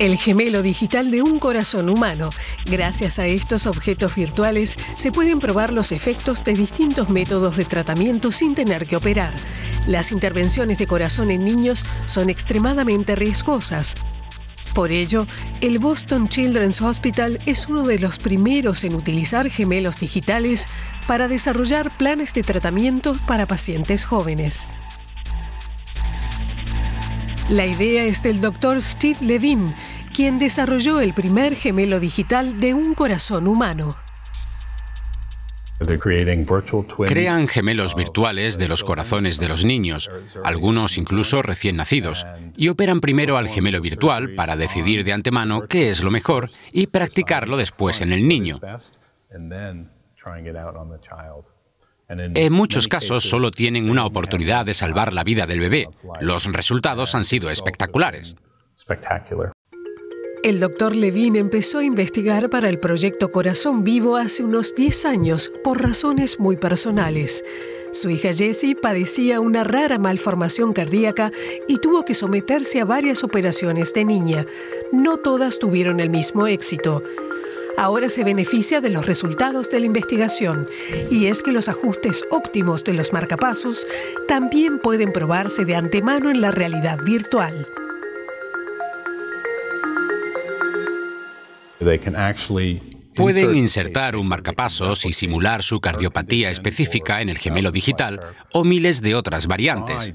[0.00, 2.30] El gemelo digital de un corazón humano.
[2.66, 8.32] Gracias a estos objetos virtuales se pueden probar los efectos de distintos métodos de tratamiento
[8.32, 9.32] sin tener que operar.
[9.86, 13.94] Las intervenciones de corazón en niños son extremadamente riesgosas.
[14.74, 15.28] Por ello,
[15.60, 20.66] el Boston Children's Hospital es uno de los primeros en utilizar gemelos digitales
[21.06, 24.68] para desarrollar planes de tratamiento para pacientes jóvenes.
[27.50, 29.74] La idea es del doctor Steve Levine,
[30.14, 33.96] quien desarrolló el primer gemelo digital de un corazón humano.
[37.06, 40.10] Crean gemelos virtuales de los corazones de los niños,
[40.42, 42.26] algunos incluso recién nacidos,
[42.56, 46.86] y operan primero al gemelo virtual para decidir de antemano qué es lo mejor y
[46.86, 48.58] practicarlo después en el niño.
[52.08, 55.88] En muchos casos solo tienen una oportunidad de salvar la vida del bebé.
[56.20, 58.36] Los resultados han sido espectaculares.
[60.42, 65.50] El doctor Levine empezó a investigar para el proyecto Corazón Vivo hace unos 10 años
[65.62, 67.42] por razones muy personales.
[67.92, 71.32] Su hija Jessie padecía una rara malformación cardíaca
[71.66, 74.46] y tuvo que someterse a varias operaciones de niña.
[74.92, 77.02] No todas tuvieron el mismo éxito.
[77.76, 80.68] Ahora se beneficia de los resultados de la investigación
[81.10, 83.86] y es que los ajustes óptimos de los marcapasos
[84.28, 87.66] también pueden probarse de antemano en la realidad virtual.
[93.16, 98.20] Pueden insertar un marcapasos y simular su cardiopatía específica en el gemelo digital
[98.52, 100.14] o miles de otras variantes.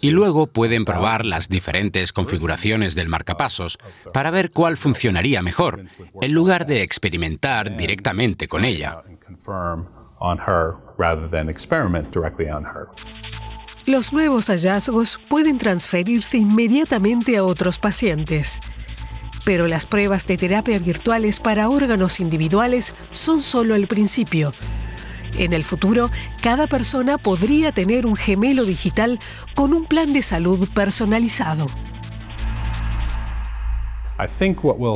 [0.00, 3.78] Y luego pueden probar las diferentes configuraciones del marcapasos
[4.12, 5.84] para ver cuál funcionaría mejor,
[6.20, 9.02] en lugar de experimentar directamente con ella.
[13.86, 18.60] Los nuevos hallazgos pueden transferirse inmediatamente a otros pacientes.
[19.44, 24.52] Pero las pruebas de terapia virtuales para órganos individuales son solo el principio.
[25.38, 26.10] En el futuro,
[26.40, 29.18] cada persona podría tener un gemelo digital
[29.54, 31.66] con un plan de salud personalizado.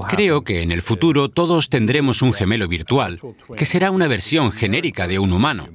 [0.09, 3.21] Creo que en el futuro todos tendremos un gemelo virtual,
[3.57, 5.69] que será una versión genérica de un humano.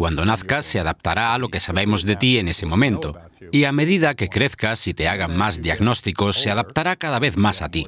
[0.00, 3.20] Cuando nazcas se adaptará a lo que sabemos de ti en ese momento.
[3.52, 7.60] Y a medida que crezcas y te hagan más diagnósticos, se adaptará cada vez más
[7.60, 7.86] a ti.